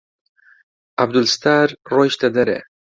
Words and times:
عەبدولستار 0.99 1.67
ڕۆیشتە 1.91 2.27
دەرێ. 2.37 2.59